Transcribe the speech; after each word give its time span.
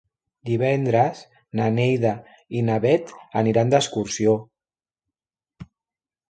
Divendres 0.49 1.19
na 1.59 1.67
Neida 1.75 2.13
i 2.61 2.63
na 2.71 2.79
Bet 2.87 3.13
aniran 3.43 3.75
d'excursió. 3.75 4.35